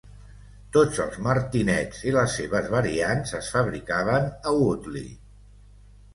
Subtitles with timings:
[0.77, 5.07] Tots els martinets i les seves variants es fabricaven a Woodley.